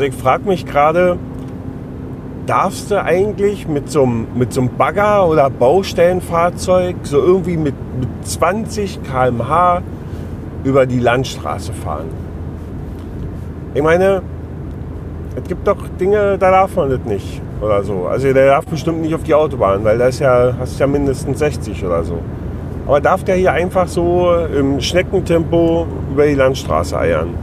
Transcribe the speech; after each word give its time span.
Also 0.00 0.14
ich 0.14 0.18
frage 0.18 0.48
mich 0.48 0.64
gerade, 0.64 1.18
darfst 2.46 2.90
du 2.90 3.02
eigentlich 3.02 3.68
mit 3.68 3.90
so, 3.90 4.02
einem, 4.04 4.28
mit 4.34 4.50
so 4.50 4.62
einem 4.62 4.70
Bagger 4.78 5.28
oder 5.28 5.50
Baustellenfahrzeug 5.50 6.96
so 7.02 7.18
irgendwie 7.18 7.58
mit, 7.58 7.74
mit 8.00 8.08
20 8.22 9.02
km/h 9.02 9.82
über 10.64 10.86
die 10.86 11.00
Landstraße 11.00 11.74
fahren? 11.74 12.06
Ich 13.74 13.82
meine, 13.82 14.22
es 15.36 15.46
gibt 15.46 15.68
doch 15.68 15.76
Dinge, 16.00 16.38
da 16.38 16.50
darf 16.50 16.76
man 16.76 16.88
das 16.88 17.04
nicht 17.04 17.42
oder 17.60 17.82
so. 17.82 18.06
Also 18.06 18.32
der 18.32 18.46
darf 18.46 18.64
bestimmt 18.64 19.02
nicht 19.02 19.14
auf 19.14 19.24
die 19.24 19.34
Autobahn, 19.34 19.84
weil 19.84 19.98
da 19.98 20.06
ist 20.06 20.20
ja, 20.20 20.54
hast 20.58 20.80
ja 20.80 20.86
mindestens 20.86 21.40
60 21.40 21.84
oder 21.84 22.04
so. 22.04 22.20
Aber 22.86 23.02
darf 23.02 23.22
der 23.24 23.34
hier 23.34 23.52
einfach 23.52 23.86
so 23.86 24.32
im 24.46 24.80
Schneckentempo 24.80 25.86
über 26.10 26.24
die 26.24 26.36
Landstraße 26.36 26.98
eiern? 26.98 27.34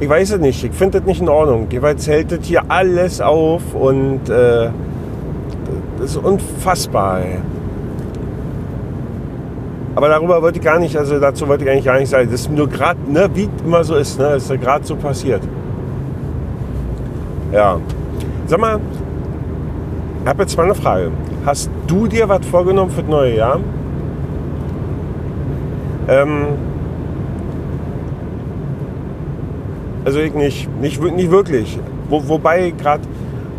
Ich 0.00 0.08
weiß 0.08 0.30
es 0.30 0.40
nicht, 0.40 0.64
ich 0.64 0.72
finde 0.72 0.98
das 0.98 1.06
nicht 1.06 1.20
in 1.20 1.28
Ordnung. 1.28 1.66
Jeweils 1.70 2.08
hält 2.08 2.32
das 2.32 2.40
hier 2.42 2.62
alles 2.68 3.20
auf 3.20 3.74
und 3.74 4.30
äh, 4.30 4.70
das 5.98 6.12
ist 6.12 6.16
unfassbar. 6.16 7.20
Ey. 7.20 7.36
Aber 9.94 10.08
darüber 10.08 10.40
wollte 10.40 10.58
ich 10.58 10.64
gar 10.64 10.78
nicht, 10.78 10.96
also 10.96 11.20
dazu 11.20 11.46
wollte 11.46 11.64
ich 11.64 11.70
eigentlich 11.70 11.84
gar 11.84 11.98
nicht 11.98 12.08
sagen. 12.08 12.30
Das 12.30 12.40
ist 12.40 12.50
nur 12.50 12.66
gerade, 12.66 12.98
ne, 13.12 13.28
wie 13.34 13.50
immer 13.62 13.84
so 13.84 13.94
ist, 13.96 14.18
ne, 14.18 14.36
ist 14.36 14.48
ja 14.48 14.56
gerade 14.56 14.86
so 14.86 14.96
passiert. 14.96 15.42
Ja. 17.52 17.78
Sag 18.46 18.58
mal, 18.58 18.80
ich 20.22 20.28
habe 20.28 20.42
jetzt 20.42 20.56
mal 20.56 20.62
eine 20.62 20.74
Frage. 20.74 21.10
Hast 21.44 21.70
du 21.86 22.06
dir 22.06 22.26
was 22.26 22.46
vorgenommen 22.46 22.90
für 22.90 23.02
das 23.02 23.10
neue 23.10 23.36
Jahr? 23.36 23.60
Ähm, 26.08 26.46
also 30.10 30.20
ich 30.22 30.34
nicht, 30.34 30.68
nicht, 30.80 31.00
nicht 31.00 31.30
wirklich. 31.30 31.78
Wo, 32.08 32.26
wobei 32.26 32.70
gerade, 32.70 33.02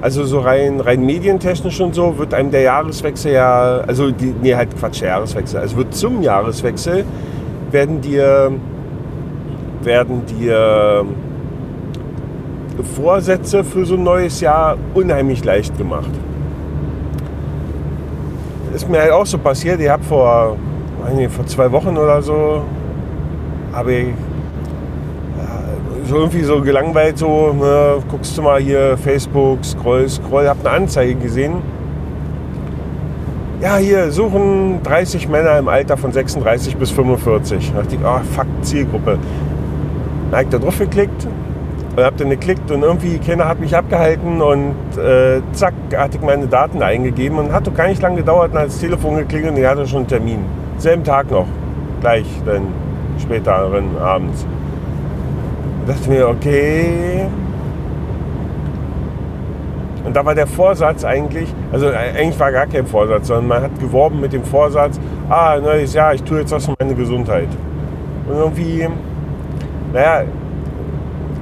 also 0.01 0.25
so 0.25 0.41
rein, 0.41 0.81
rein 0.81 1.05
medientechnisch 1.05 1.79
und 1.79 1.95
so, 1.95 2.17
wird 2.17 2.33
einem 2.33 2.51
der 2.51 2.63
Jahreswechsel 2.63 3.31
ja, 3.31 3.79
also 3.87 4.11
die, 4.11 4.33
nee, 4.41 4.53
halt 4.53 4.77
Quatsch, 4.77 5.01
Jahreswechsel. 5.01 5.61
Also 5.61 5.77
wird 5.77 5.95
zum 5.95 6.21
Jahreswechsel 6.21 7.05
werden 7.71 8.01
dir, 8.01 8.51
werden 9.83 10.25
dir 10.25 11.05
Vorsätze 12.95 13.63
für 13.63 13.85
so 13.85 13.95
ein 13.95 14.03
neues 14.03 14.41
Jahr 14.41 14.75
unheimlich 14.93 15.45
leicht 15.45 15.77
gemacht. 15.77 16.11
Ist 18.75 18.89
mir 18.89 18.99
halt 18.99 19.11
auch 19.11 19.25
so 19.25 19.37
passiert. 19.37 19.79
Ich 19.79 19.87
habe 19.87 20.03
vor, 20.03 20.57
vor 21.29 21.45
zwei 21.45 21.71
Wochen 21.71 21.97
oder 21.97 22.21
so, 22.21 22.63
habe 23.71 23.93
ich 23.93 24.07
so 26.11 26.17
irgendwie 26.17 26.43
so 26.43 26.59
gelangweilt, 26.59 27.17
so, 27.17 27.53
ne, 27.53 28.03
guckst 28.09 28.37
du 28.37 28.41
mal 28.41 28.59
hier 28.59 28.97
Facebook, 28.97 29.63
scroll, 29.63 30.09
scroll, 30.09 30.45
hab 30.45 30.59
eine 30.59 30.75
Anzeige 30.75 31.15
gesehen. 31.15 31.53
Ja, 33.61 33.77
hier 33.77 34.11
suchen 34.11 34.83
30 34.83 35.29
Männer 35.29 35.57
im 35.57 35.69
Alter 35.69 35.95
von 35.95 36.11
36 36.11 36.75
bis 36.75 36.91
45. 36.91 37.71
Da 37.71 37.81
dachte 37.81 37.95
ich, 37.95 38.01
oh, 38.03 38.19
fuck, 38.35 38.45
Zielgruppe. 38.61 39.19
Dann 40.31 40.37
habe 40.37 40.43
ich 40.43 40.49
da 40.49 40.57
drauf 40.57 40.79
geklickt 40.79 41.27
und 41.95 42.03
hab 42.03 42.17
dann 42.17 42.29
geklickt 42.29 42.69
und 42.71 42.83
irgendwie 42.83 43.17
keiner 43.17 43.47
hat 43.47 43.61
mich 43.61 43.73
abgehalten 43.73 44.41
und 44.41 44.75
äh, 44.97 45.41
zack, 45.53 45.73
hatte 45.95 46.17
ich 46.17 46.23
meine 46.23 46.47
Daten 46.47 46.83
eingegeben 46.83 47.37
und 47.37 47.53
hat 47.53 47.67
doch 47.67 47.73
gar 47.73 47.87
nicht 47.87 48.01
lange 48.01 48.17
gedauert, 48.17 48.53
hat 48.53 48.65
das 48.65 48.79
Telefon 48.79 49.15
geklingelt 49.15 49.53
und 49.53 49.61
ich 49.61 49.65
hatte 49.65 49.87
schon 49.87 49.99
einen 49.99 50.07
Termin. 50.09 50.39
Selben 50.77 51.05
Tag 51.05 51.31
noch, 51.31 51.47
gleich 52.01 52.25
dann 52.45 52.63
späteren 53.17 53.97
abends. 53.97 54.45
Da 55.91 55.97
dachte 55.97 56.09
mir, 56.09 56.29
okay. 56.29 57.25
Und 60.05 60.15
da 60.15 60.25
war 60.25 60.33
der 60.33 60.47
Vorsatz 60.47 61.03
eigentlich, 61.03 61.53
also 61.73 61.89
eigentlich 61.89 62.39
war 62.39 62.49
gar 62.53 62.65
kein 62.65 62.87
Vorsatz, 62.87 63.27
sondern 63.27 63.47
man 63.47 63.63
hat 63.63 63.77
geworben 63.77 64.21
mit 64.21 64.31
dem 64.31 64.45
Vorsatz, 64.45 65.01
ah, 65.29 65.59
neues 65.61 65.93
Jahr, 65.93 66.13
ich 66.13 66.23
tue 66.23 66.39
jetzt 66.39 66.51
was 66.53 66.65
für 66.65 66.73
meine 66.79 66.95
Gesundheit. 66.95 67.49
Und 68.25 68.37
irgendwie, 68.37 68.87
naja, 69.91 70.23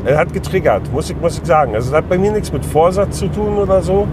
er 0.05 0.17
hat 0.17 0.33
getriggert, 0.33 0.91
muss 0.91 1.11
ich, 1.11 1.21
muss 1.21 1.37
ich 1.37 1.45
sagen. 1.45 1.75
Also 1.75 1.91
es 1.91 1.95
hat 1.95 2.09
bei 2.09 2.17
mir 2.17 2.31
nichts 2.31 2.51
mit 2.51 2.65
Vorsatz 2.65 3.19
zu 3.19 3.27
tun 3.27 3.55
oder 3.55 3.83
so. 3.83 4.07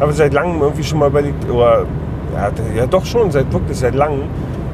Aber 0.00 0.12
seit 0.12 0.32
langem 0.32 0.62
irgendwie 0.62 0.82
schon 0.82 0.98
mal 0.98 1.10
überlegt, 1.10 1.48
oder 1.48 1.84
ja, 2.34 2.50
ja 2.76 2.86
doch 2.86 3.04
schon, 3.04 3.30
seit 3.30 3.52
wirklich 3.52 3.78
seit 3.78 3.94
langem. 3.94 4.24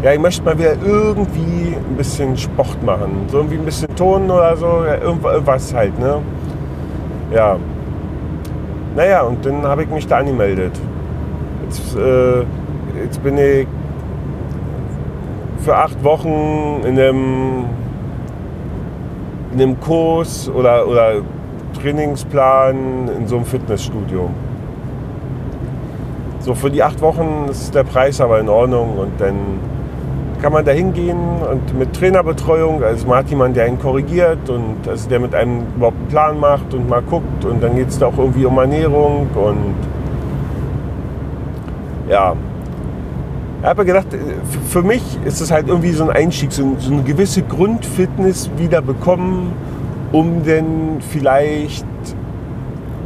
Ja, 0.03 0.13
ich 0.13 0.19
möchte 0.19 0.43
mal 0.43 0.59
wieder 0.59 0.75
irgendwie 0.85 1.77
ein 1.77 1.97
bisschen 1.97 2.37
Sport 2.37 2.83
machen. 2.83 3.27
So 3.29 3.37
irgendwie 3.37 3.59
ein 3.59 3.65
bisschen 3.65 3.95
Ton 3.95 4.29
oder 4.29 4.57
so, 4.57 4.83
ja, 4.85 4.97
irgendwas 4.97 5.73
halt, 5.73 5.97
ne? 5.97 6.19
Ja. 7.33 7.57
Naja, 8.97 9.23
und 9.23 9.47
dann 9.47 9.63
habe 9.63 9.85
ich 9.85 9.89
mich 9.89 10.07
da 10.09 10.19
angemeldet. 10.19 10.73
Jetzt, 11.65 11.97
äh, 11.97 12.41
jetzt 13.01 13.23
bin 13.23 13.39
ich 13.39 13.69
für 15.59 15.77
acht 15.77 16.03
Wochen 16.03 16.81
in 16.85 16.99
einem 16.99 17.65
in 19.53 19.61
einem 19.61 19.79
Kurs 19.81 20.51
oder, 20.53 20.89
oder 20.89 21.21
Trainingsplan 21.81 23.09
in 23.19 23.27
so 23.29 23.37
einem 23.37 23.45
Fitnessstudio. 23.45 24.31
So 26.41 26.55
für 26.55 26.71
die 26.71 26.83
acht 26.83 27.01
Wochen 27.03 27.47
ist 27.49 27.73
der 27.73 27.85
Preis 27.85 28.21
aber 28.21 28.41
in 28.41 28.49
Ordnung 28.49 28.99
und 28.99 29.21
dann 29.21 29.37
kann 30.43 30.53
man 30.53 30.65
da 30.65 30.73
hingehen 30.73 31.19
und 31.51 31.79
mit 31.79 31.93
Trainerbetreuung, 31.95 32.83
also 32.83 33.07
man 33.07 33.19
hat 33.19 33.31
jemanden, 33.31 33.55
der 33.55 33.65
einen 33.67 33.79
korrigiert 33.79 34.51
und 34.51 34.89
also 34.89 35.09
der 35.09 35.21
mit 35.21 35.35
einem 35.37 35.63
überhaupt 35.77 35.97
einen 35.99 36.09
Plan 36.09 36.41
macht 36.41 36.75
und 36.75 36.89
mal 36.89 37.01
guckt 37.01 37.45
und 37.45 37.63
dann 37.63 37.77
geht 37.77 37.89
es 37.89 37.99
da 38.01 38.07
auch 38.07 38.19
irgendwie 38.19 38.45
um 38.45 38.59
Ernährung 38.59 39.29
und 39.35 39.75
ja, 42.11 42.35
ich 43.61 43.69
habe 43.69 43.85
gedacht, 43.85 44.09
für 44.69 44.83
mich 44.83 45.03
ist 45.25 45.41
es 45.41 45.53
halt 45.53 45.69
irgendwie 45.69 45.93
so 45.93 46.03
ein 46.03 46.11
Einstieg, 46.11 46.51
so, 46.51 46.65
eine 46.91 47.03
gewisse 47.05 47.43
Grundfitness 47.43 48.51
wieder 48.57 48.83
bekommen, 48.83 49.53
um 50.11 50.45
dann 50.45 50.97
vielleicht 51.09 51.87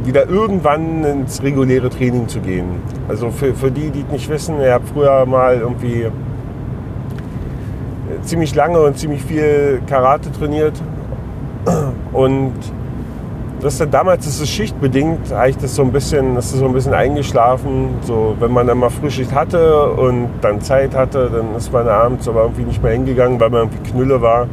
wieder 0.03 0.27
irgendwann 0.27 1.03
ins 1.03 1.43
reguläre 1.43 1.91
Training 1.91 2.27
zu 2.27 2.39
gehen. 2.39 2.81
Also 3.07 3.29
für, 3.29 3.53
für 3.53 3.69
die, 3.69 3.91
die 3.91 4.01
es 4.01 4.11
nicht 4.11 4.29
wissen, 4.29 4.55
ich 4.59 4.71
habe 4.71 4.85
früher 4.91 5.27
mal 5.27 5.57
irgendwie 5.57 6.07
ziemlich 8.23 8.55
lange 8.55 8.79
und 8.79 8.97
ziemlich 8.97 9.23
viel 9.23 9.81
Karate 9.87 10.31
trainiert 10.31 10.81
und 12.13 12.53
das 13.61 13.77
dann 13.77 13.89
damals 13.91 14.25
das 14.25 14.39
ist 14.39 14.49
schichtbedingt, 14.49 15.31
eigentlich 15.33 15.57
das 15.57 15.75
so 15.75 15.81
ein 15.81 15.91
bisschen, 15.91 16.35
das 16.35 16.53
ist 16.53 16.59
so 16.59 16.65
ein 16.65 16.73
bisschen 16.73 16.93
eingeschlafen. 16.93 17.89
So, 18.01 18.35
wenn 18.39 18.51
man 18.51 18.67
dann 18.67 18.77
mal 18.77 18.89
Frühschicht 18.89 19.33
hatte 19.33 19.89
und 19.91 20.29
dann 20.41 20.61
Zeit 20.61 20.95
hatte, 20.95 21.29
dann 21.31 21.55
ist 21.55 21.73
man 21.73 21.87
abends 21.87 22.27
aber 22.27 22.43
irgendwie 22.43 22.63
nicht 22.63 22.83
mehr 22.83 22.91
hingegangen, 22.91 23.39
weil 23.39 23.49
man 23.49 23.61
irgendwie 23.61 23.91
Knülle 23.91 24.21
war 24.21 24.47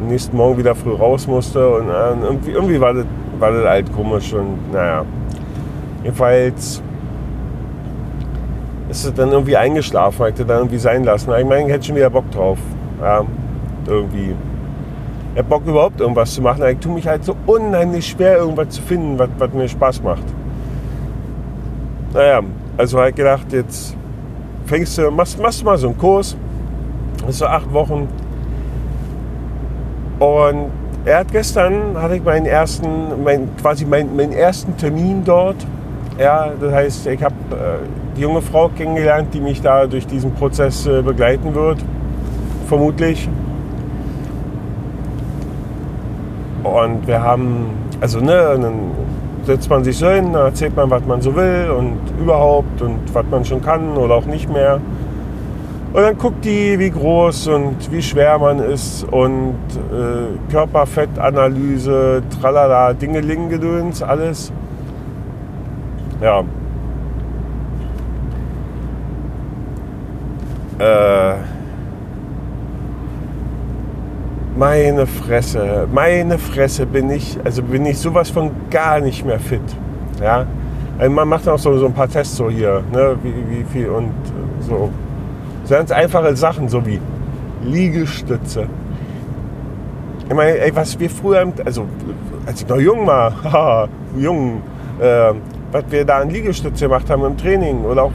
und 0.00 0.08
nächsten 0.08 0.36
Morgen 0.36 0.58
wieder 0.58 0.74
früh 0.74 0.92
raus 0.92 1.26
musste. 1.26 1.68
Und 1.68 1.88
äh, 1.88 2.26
irgendwie, 2.26 2.50
irgendwie 2.50 2.80
war, 2.80 2.94
das, 2.94 3.04
war 3.38 3.52
das 3.52 3.64
halt 3.64 3.92
komisch 3.94 4.32
und 4.32 4.72
naja. 4.72 5.04
Jedenfalls 6.02 6.82
ist 8.90 9.04
es 9.04 9.14
dann 9.14 9.30
irgendwie 9.30 9.56
eingeschlafen, 9.56 10.24
hätte 10.24 10.44
dann 10.44 10.58
irgendwie 10.58 10.78
sein 10.78 11.04
lassen. 11.04 11.30
Ich 11.38 11.46
meine, 11.46 11.66
ich 11.66 11.72
hätte 11.72 11.86
schon 11.86 11.96
wieder 11.96 12.10
Bock 12.10 12.30
drauf. 12.30 12.58
Ja, 13.00 13.24
irgendwie 13.86 14.34
ich 15.38 15.44
habe 15.44 15.50
Bock 15.50 15.66
überhaupt 15.66 16.00
irgendwas 16.00 16.34
zu 16.34 16.42
machen. 16.42 16.64
Ich 16.66 16.78
tue 16.78 16.92
mich 16.92 17.06
halt 17.06 17.24
so 17.24 17.36
unheimlich 17.46 18.08
schwer, 18.08 18.38
irgendwas 18.38 18.70
zu 18.70 18.82
finden, 18.82 19.18
was, 19.18 19.28
was 19.38 19.52
mir 19.52 19.68
Spaß 19.68 20.02
macht. 20.02 20.24
Naja, 22.12 22.40
also 22.76 23.04
ich 23.04 23.14
gedacht, 23.14 23.52
jetzt 23.52 23.96
fängst 24.64 24.98
du, 24.98 25.10
machst, 25.12 25.40
machst 25.40 25.60
du 25.60 25.64
mal 25.64 25.78
so 25.78 25.88
einen 25.88 25.98
Kurs. 25.98 26.36
Das 27.20 27.30
ist 27.30 27.38
so 27.38 27.46
acht 27.46 27.72
Wochen. 27.72 28.08
Und 30.18 30.70
er 31.04 31.18
hat 31.18 31.30
gestern 31.30 31.96
hatte 31.96 32.16
ich 32.16 32.24
meinen 32.24 32.46
ersten, 32.46 33.22
mein, 33.22 33.48
quasi 33.62 33.84
meinen, 33.84 34.16
meinen 34.16 34.32
ersten 34.32 34.76
Termin 34.76 35.22
dort. 35.24 35.56
Ja, 36.18 36.50
das 36.60 36.72
heißt, 36.72 37.06
ich 37.06 37.22
habe 37.22 37.34
äh, 37.52 38.16
die 38.16 38.22
junge 38.22 38.42
Frau 38.42 38.70
kennengelernt, 38.70 39.32
die 39.32 39.40
mich 39.40 39.62
da 39.62 39.86
durch 39.86 40.06
diesen 40.06 40.34
Prozess 40.34 40.84
äh, 40.86 41.00
begleiten 41.00 41.54
wird, 41.54 41.78
vermutlich. 42.68 43.28
Und 46.62 47.06
wir 47.06 47.22
haben, 47.22 47.70
also 48.00 48.20
ne, 48.20 48.58
dann 48.60 48.74
setzt 49.44 49.70
man 49.70 49.82
sich 49.82 49.96
so 49.96 50.08
hin, 50.08 50.32
dann 50.32 50.46
erzählt 50.46 50.76
man, 50.76 50.90
was 50.90 51.04
man 51.06 51.22
so 51.22 51.34
will 51.34 51.70
und 51.76 51.98
überhaupt 52.20 52.82
und 52.82 52.98
was 53.14 53.24
man 53.30 53.44
schon 53.44 53.62
kann 53.62 53.96
oder 53.96 54.14
auch 54.14 54.26
nicht 54.26 54.52
mehr. 54.52 54.80
Und 55.94 56.02
dann 56.02 56.18
guckt 56.18 56.44
die, 56.44 56.78
wie 56.78 56.90
groß 56.90 57.48
und 57.48 57.90
wie 57.90 58.02
schwer 58.02 58.38
man 58.38 58.58
ist 58.58 59.04
und 59.10 59.56
äh, 59.90 60.52
Körperfettanalyse, 60.52 62.22
tralala, 62.38 62.92
Dingeling-Gedöns, 62.92 64.02
alles. 64.02 64.52
Ja. 66.20 66.44
Äh, 70.78 71.36
Meine 74.58 75.06
Fresse, 75.06 75.86
meine 75.94 76.36
Fresse 76.36 76.84
bin 76.84 77.10
ich, 77.10 77.38
also 77.44 77.62
bin 77.62 77.86
ich 77.86 77.96
sowas 77.96 78.28
von 78.28 78.50
gar 78.70 78.98
nicht 78.98 79.24
mehr 79.24 79.38
fit. 79.38 79.60
Ja, 80.20 80.46
also 80.98 81.12
man 81.12 81.28
macht 81.28 81.46
auch 81.46 81.60
so, 81.60 81.78
so 81.78 81.86
ein 81.86 81.92
paar 81.92 82.08
Tests 82.08 82.34
so 82.34 82.50
hier, 82.50 82.82
ne, 82.92 83.16
wie, 83.22 83.34
wie 83.48 83.64
viel 83.72 83.88
und 83.88 84.10
so. 84.58 84.90
So 85.62 85.74
ganz 85.76 85.92
einfache 85.92 86.34
Sachen, 86.34 86.68
so 86.68 86.84
wie 86.84 87.00
Liegestütze. 87.62 88.66
Ich 90.28 90.34
meine, 90.34 90.58
ey, 90.58 90.74
was 90.74 90.98
wir 90.98 91.08
früher, 91.08 91.52
also 91.64 91.84
als 92.44 92.60
ich 92.60 92.68
noch 92.68 92.80
jung 92.80 93.06
war, 93.06 93.88
jung, 94.18 94.62
äh, 94.98 95.34
was 95.70 95.84
wir 95.88 96.04
da 96.04 96.18
an 96.18 96.30
Liegestütze 96.30 96.86
gemacht 96.86 97.08
haben 97.08 97.24
im 97.24 97.36
Training 97.36 97.84
oder 97.84 98.02
auch, 98.02 98.12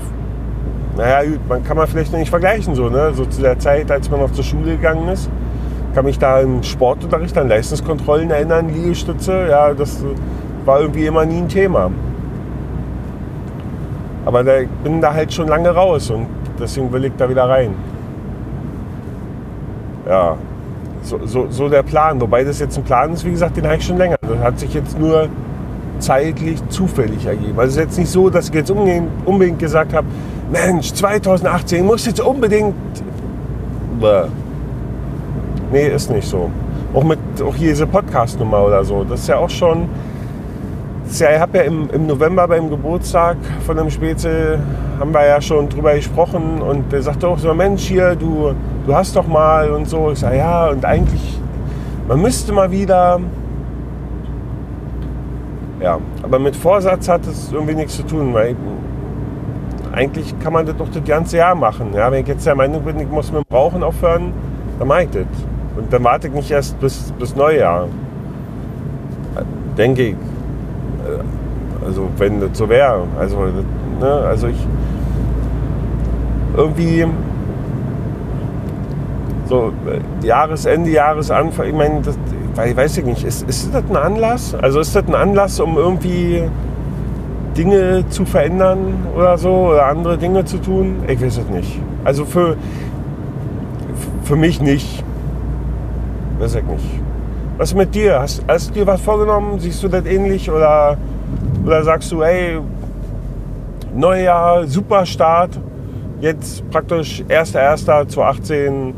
naja, 0.97 1.21
man 1.47 1.63
kann 1.63 1.77
man 1.77 1.87
vielleicht 1.87 2.11
nicht 2.11 2.29
vergleichen, 2.29 2.75
so, 2.75 2.89
ne? 2.89 3.13
so 3.13 3.23
zu 3.27 3.41
der 3.41 3.57
Zeit, 3.59 3.89
als 3.89 4.11
man 4.11 4.19
noch 4.19 4.33
zur 4.33 4.43
Schule 4.43 4.75
gegangen 4.75 5.07
ist, 5.07 5.29
kann 5.93 6.05
mich 6.05 6.19
da 6.19 6.39
im 6.39 6.63
Sportunterricht 6.63 7.37
an 7.37 7.47
Leistungskontrollen 7.47 8.31
erinnern, 8.31 8.69
Liegestütze, 8.69 9.47
ja, 9.49 9.73
das 9.73 10.03
war 10.65 10.81
irgendwie 10.81 11.05
immer 11.05 11.25
nie 11.25 11.39
ein 11.39 11.49
Thema. 11.49 11.91
Aber 14.25 14.43
da, 14.43 14.59
ich 14.59 14.69
bin 14.83 15.01
da 15.01 15.13
halt 15.13 15.33
schon 15.33 15.47
lange 15.47 15.69
raus 15.69 16.09
und 16.09 16.27
deswegen 16.59 16.91
will 16.91 17.05
ich 17.05 17.13
da 17.17 17.29
wieder 17.29 17.47
rein. 17.47 17.75
Ja, 20.07 20.37
so, 21.01 21.19
so, 21.25 21.47
so 21.49 21.69
der 21.69 21.83
Plan. 21.83 22.19
Wobei 22.19 22.43
das 22.43 22.59
jetzt 22.59 22.77
ein 22.77 22.83
Plan 22.83 23.13
ist, 23.13 23.25
wie 23.25 23.31
gesagt, 23.31 23.57
den 23.57 23.65
habe 23.65 23.77
ich 23.77 23.85
schon 23.85 23.97
länger. 23.97 24.15
Das 24.21 24.39
hat 24.39 24.59
sich 24.59 24.73
jetzt 24.73 24.97
nur 24.97 25.27
zeitlich 25.99 26.61
zufällig 26.69 27.25
ergeben. 27.25 27.57
Also 27.57 27.71
es 27.71 27.75
ist 27.75 27.83
jetzt 27.83 27.97
nicht 27.99 28.11
so, 28.11 28.29
dass 28.29 28.49
ich 28.49 28.55
jetzt 28.55 28.71
unbedingt, 28.71 29.09
unbedingt 29.25 29.59
gesagt 29.59 29.93
habe, 29.93 30.07
Mensch, 30.51 30.93
2018 30.93 31.85
muss 31.85 32.05
jetzt 32.05 32.21
unbedingt... 32.21 32.75
Bäh. 33.99 34.23
Nee, 35.73 35.87
ist 35.87 36.11
nicht 36.11 36.27
so. 36.27 36.51
Auch 36.93 37.03
mit 37.03 37.17
auch 37.43 37.55
hier 37.55 37.69
diese 37.69 37.87
Podcast-Nummer 37.87 38.63
oder 38.63 38.83
so. 38.83 39.03
Das 39.03 39.21
ist 39.21 39.27
ja 39.27 39.37
auch 39.37 39.49
schon... 39.49 39.89
Ja, 41.17 41.31
ich 41.33 41.39
habe 41.39 41.57
ja 41.57 41.63
im, 41.63 41.89
im 41.89 42.05
November 42.05 42.47
beim 42.47 42.69
Geburtstag 42.69 43.37
von 43.65 43.77
dem 43.77 43.89
Spezi 43.89 44.29
haben 44.99 45.11
wir 45.11 45.25
ja 45.25 45.41
schon 45.41 45.69
drüber 45.69 45.95
gesprochen 45.95 46.61
und 46.61 46.91
der 46.91 47.01
sagte 47.01 47.27
auch 47.27 47.39
so, 47.39 47.51
Mensch, 47.55 47.87
hier, 47.87 48.15
du, 48.15 48.53
du 48.85 48.93
hast 48.93 49.15
doch 49.15 49.25
mal 49.25 49.71
und 49.71 49.89
so. 49.89 50.11
Ich 50.11 50.19
sage, 50.19 50.37
ja, 50.37 50.69
und 50.69 50.85
eigentlich, 50.85 51.39
man 52.07 52.21
müsste 52.21 52.53
mal 52.53 52.69
wieder, 52.69 53.19
ja, 55.81 55.97
aber 56.21 56.37
mit 56.37 56.55
Vorsatz 56.55 57.09
hat 57.09 57.25
es 57.25 57.51
irgendwie 57.51 57.73
nichts 57.73 57.97
zu 57.97 58.03
tun, 58.03 58.31
weil 58.31 58.55
eigentlich 59.91 60.37
kann 60.39 60.53
man 60.53 60.67
das 60.67 60.77
doch 60.77 60.89
das 60.89 61.03
ganze 61.03 61.37
Jahr 61.37 61.55
machen. 61.55 61.95
Ja, 61.95 62.11
wenn 62.11 62.21
ich 62.21 62.27
jetzt 62.27 62.45
der 62.45 62.53
Meinung 62.53 62.83
bin, 62.83 62.99
ich 62.99 63.09
muss 63.09 63.31
mit 63.31 63.43
dem 63.49 63.55
Rauchen 63.55 63.81
aufhören, 63.81 64.33
dann 64.77 64.87
mache 64.87 65.03
ich 65.03 65.09
das. 65.09 65.52
Und 65.75 65.91
dann 65.91 66.03
warte 66.03 66.27
ich 66.27 66.33
nicht 66.33 66.51
erst 66.51 66.79
bis, 66.79 67.11
bis 67.17 67.35
Neujahr. 67.35 67.87
Denke 69.77 70.09
ich. 70.09 70.15
Also 71.85 72.07
wenn 72.17 72.39
das 72.39 72.57
so 72.57 72.69
wäre. 72.69 73.03
Also, 73.19 73.37
ne, 73.99 74.07
also 74.07 74.47
ich 74.47 74.67
irgendwie 76.55 77.05
so 79.47 79.73
Jahresende, 80.21 80.91
Jahresanfang, 80.91 81.67
ich 81.67 81.73
meine, 81.73 82.01
das, 82.01 82.17
weiß 82.55 82.97
ich 82.97 83.05
nicht, 83.05 83.23
ist, 83.23 83.47
ist 83.49 83.73
das 83.73 83.83
ein 83.89 83.95
Anlass? 83.95 84.55
Also 84.55 84.79
ist 84.79 84.95
das 84.95 85.07
ein 85.07 85.15
Anlass, 85.15 85.59
um 85.59 85.77
irgendwie 85.77 86.43
Dinge 87.57 88.05
zu 88.09 88.25
verändern 88.25 89.07
oder 89.15 89.37
so 89.37 89.69
oder 89.71 89.87
andere 89.87 90.17
Dinge 90.17 90.45
zu 90.45 90.57
tun? 90.57 91.03
Ich 91.07 91.21
weiß 91.21 91.37
es 91.37 91.49
nicht. 91.49 91.79
Also 92.03 92.25
für, 92.25 92.55
für 94.23 94.35
mich 94.35 94.61
nicht. 94.61 95.03
Weiß 96.43 96.55
ich 96.55 96.63
nicht. 96.65 96.83
Was 97.57 97.73
mit 97.73 97.95
dir? 97.95 98.19
Hast, 98.19 98.43
hast 98.49 98.71
du 98.71 98.73
dir 98.73 98.85
was 98.85 98.99
vorgenommen? 98.99 99.59
Siehst 99.59 99.81
du 99.81 99.87
das 99.87 100.05
ähnlich 100.05 100.51
oder, 100.51 100.97
oder 101.65 101.83
sagst 101.85 102.11
du, 102.11 102.21
hey, 102.21 102.59
Neujahr, 103.95 104.67
super 104.67 105.05
Start, 105.05 105.57
jetzt 106.19 106.69
praktisch 106.69 107.23
1.1.2018, 107.29 108.93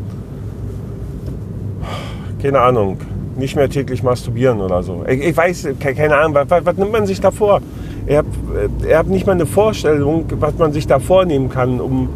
keine 2.41 2.59
Ahnung, 2.61 2.97
nicht 3.37 3.55
mehr 3.55 3.69
täglich 3.69 4.01
masturbieren 4.01 4.59
oder 4.59 4.81
so. 4.81 5.03
Ich, 5.07 5.21
ich 5.21 5.37
weiß, 5.37 5.67
keine 5.79 6.17
Ahnung, 6.17 6.33
was, 6.33 6.65
was, 6.65 6.77
nimmt 6.77 6.93
man 6.93 7.05
sich 7.05 7.21
da 7.21 7.29
vor? 7.29 7.61
Ihr 8.07 8.17
habt, 8.17 8.29
ihr 8.87 8.97
habt 8.97 9.09
nicht 9.09 9.27
mal 9.27 9.33
eine 9.33 9.45
Vorstellung, 9.45 10.25
was 10.39 10.57
man 10.57 10.73
sich 10.73 10.87
da 10.87 10.97
vornehmen 10.97 11.49
kann, 11.49 11.79
um, 11.79 12.09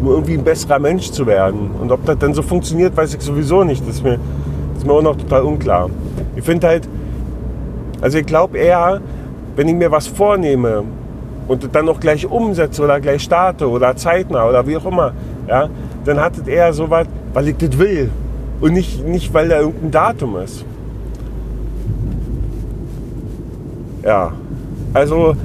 um 0.00 0.08
irgendwie 0.08 0.34
ein 0.34 0.42
besserer 0.42 0.80
Mensch 0.80 1.12
zu 1.12 1.24
werden. 1.28 1.70
Und 1.80 1.92
ob 1.92 2.04
das 2.04 2.18
dann 2.18 2.34
so 2.34 2.42
funktioniert, 2.42 2.96
weiß 2.96 3.14
ich 3.14 3.20
sowieso 3.20 3.62
nicht. 3.62 3.86
Das 3.86 4.02
mir, 4.02 4.18
ist 4.82 4.86
mir 4.86 4.94
auch 4.94 5.02
noch 5.02 5.16
total 5.16 5.42
unklar. 5.42 5.90
Ich 6.34 6.42
finde 6.42 6.66
halt, 6.66 6.88
also 8.00 8.18
ich 8.18 8.26
glaube 8.26 8.58
eher, 8.58 9.00
wenn 9.54 9.68
ich 9.68 9.74
mir 9.74 9.92
was 9.92 10.08
vornehme 10.08 10.82
und 11.46 11.68
dann 11.72 11.84
noch 11.84 12.00
gleich 12.00 12.26
umsetze 12.26 12.82
oder 12.82 13.00
gleich 13.00 13.22
starte 13.22 13.68
oder 13.70 13.94
zeitnah 13.94 14.48
oder 14.48 14.66
wie 14.66 14.76
auch 14.76 14.86
immer, 14.86 15.12
ja, 15.46 15.68
dann 16.04 16.18
hat 16.18 16.36
es 16.36 16.48
eher 16.48 16.72
so 16.72 16.90
was, 16.90 17.06
weil 17.32 17.48
ich 17.48 17.56
das 17.58 17.78
will 17.78 18.10
und 18.60 18.72
nicht, 18.72 19.06
nicht 19.06 19.32
weil 19.32 19.48
da 19.48 19.60
irgendein 19.60 19.90
Datum 19.92 20.36
ist. 20.38 20.64
Ja, 24.02 24.32
also, 24.94 25.36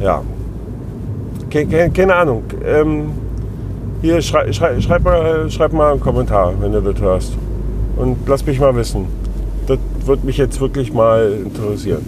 ja, 0.00 0.22
keine, 1.50 1.90
keine 1.90 2.14
Ahnung. 2.14 2.44
Ähm, 2.64 3.10
hier, 4.00 4.22
schrei, 4.22 4.52
schrei, 4.52 4.80
schreib, 4.80 5.02
mal, 5.02 5.50
schreib 5.50 5.72
mal 5.72 5.90
einen 5.90 6.00
Kommentar, 6.00 6.52
wenn 6.60 6.70
du 6.70 6.80
das 6.80 7.00
hörst. 7.00 7.32
Und 7.96 8.18
lass 8.26 8.44
mich 8.44 8.60
mal 8.60 8.74
wissen. 8.76 9.06
Das 9.66 9.78
würde 10.04 10.24
mich 10.26 10.36
jetzt 10.36 10.60
wirklich 10.60 10.92
mal 10.92 11.32
interessieren. 11.44 12.04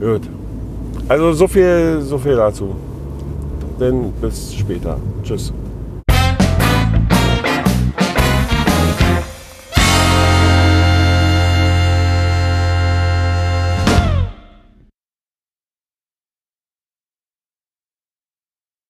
Gut. 0.00 0.22
Also 1.08 1.32
so 1.32 1.48
viel, 1.48 2.00
so 2.00 2.18
viel 2.18 2.36
dazu. 2.36 2.74
Denn 3.80 4.12
bis 4.20 4.54
später. 4.54 4.98
Tschüss. 5.22 5.52